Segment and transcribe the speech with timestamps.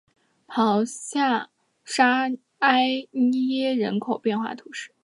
[0.47, 1.51] 鲍下
[1.85, 4.91] 沙艾耶人口变化图示